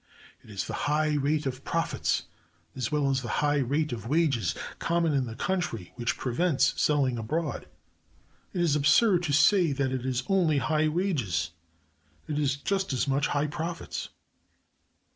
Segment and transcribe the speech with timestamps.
[0.43, 2.23] It is the high rate of profits
[2.75, 7.19] as well as the high rate of wages common in the country which prevents selling
[7.19, 7.67] abroad.
[8.51, 11.51] It is absurd to say that it is only high wages:
[12.27, 14.09] it is just as much high profits.